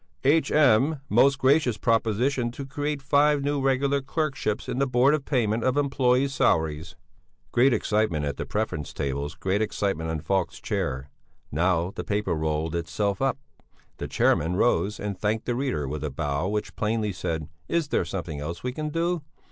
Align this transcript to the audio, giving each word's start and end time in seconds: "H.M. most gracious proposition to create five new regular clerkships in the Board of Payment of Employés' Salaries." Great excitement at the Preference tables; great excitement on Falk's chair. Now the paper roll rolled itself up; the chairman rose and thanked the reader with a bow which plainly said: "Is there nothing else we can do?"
"H.M. 0.23 0.99
most 1.09 1.37
gracious 1.37 1.77
proposition 1.77 2.49
to 2.53 2.65
create 2.65 3.03
five 3.03 3.43
new 3.43 3.61
regular 3.61 4.01
clerkships 4.01 4.67
in 4.67 4.79
the 4.79 4.87
Board 4.87 5.13
of 5.13 5.25
Payment 5.25 5.63
of 5.63 5.75
Employés' 5.75 6.31
Salaries." 6.31 6.95
Great 7.51 7.71
excitement 7.71 8.25
at 8.25 8.37
the 8.37 8.47
Preference 8.47 8.93
tables; 8.93 9.35
great 9.35 9.61
excitement 9.61 10.09
on 10.09 10.19
Falk's 10.19 10.59
chair. 10.59 11.11
Now 11.51 11.91
the 11.95 12.03
paper 12.03 12.33
roll 12.33 12.61
rolled 12.61 12.73
itself 12.75 13.21
up; 13.21 13.37
the 13.97 14.07
chairman 14.07 14.55
rose 14.55 14.99
and 14.99 15.15
thanked 15.19 15.45
the 15.45 15.53
reader 15.53 15.87
with 15.87 16.03
a 16.03 16.09
bow 16.09 16.47
which 16.49 16.75
plainly 16.75 17.11
said: 17.11 17.47
"Is 17.67 17.89
there 17.89 18.03
nothing 18.11 18.39
else 18.39 18.63
we 18.63 18.71
can 18.73 18.89
do?" 18.89 19.21